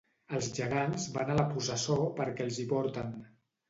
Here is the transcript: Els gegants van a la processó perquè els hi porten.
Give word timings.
Els 0.37 0.47
gegants 0.59 1.05
van 1.19 1.31
a 1.33 1.37
la 1.43 1.47
processó 1.53 2.01
perquè 2.19 2.51
els 2.51 2.63
hi 2.67 2.71
porten. 2.77 3.19